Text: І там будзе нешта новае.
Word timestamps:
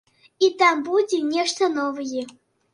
І 0.47 0.49
там 0.61 0.81
будзе 0.87 1.21
нешта 1.37 1.71
новае. 1.79 2.27